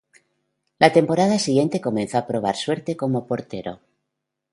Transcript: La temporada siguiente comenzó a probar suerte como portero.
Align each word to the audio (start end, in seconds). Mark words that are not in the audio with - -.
La 0.79 0.91
temporada 0.91 1.37
siguiente 1.37 1.79
comenzó 1.79 2.17
a 2.17 2.25
probar 2.25 2.55
suerte 2.55 2.97
como 2.97 3.27
portero. 3.27 3.81